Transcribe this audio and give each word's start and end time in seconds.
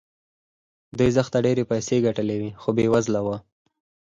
دوی 0.97 1.09
زښته 1.15 1.37
ډېرې 1.45 1.63
پيسې 1.71 1.95
ګټلې 2.05 2.37
وې 2.41 2.51
خو 2.61 2.69
بې 2.75 2.85
وزله 2.93 3.19
وو. 3.25 3.35